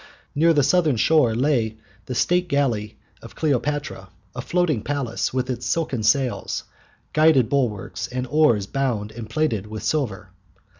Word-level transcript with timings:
Near 0.33 0.51
the 0.51 0.63
southern 0.63 0.95
shore 0.95 1.35
lay 1.35 1.77
the 2.07 2.15
state 2.15 2.47
galley 2.47 2.97
of 3.21 3.35
Cleopatra, 3.35 4.09
a 4.35 4.41
floating 4.41 4.81
palace, 4.81 5.31
with 5.31 5.47
its 5.47 5.67
silken 5.67 6.01
sails, 6.01 6.63
gilded 7.13 7.49
bulwarks, 7.49 8.07
and 8.07 8.25
oars 8.25 8.65
bound 8.65 9.11
and 9.11 9.29
plated 9.29 9.67
with 9.67 9.83
silver. 9.83 10.31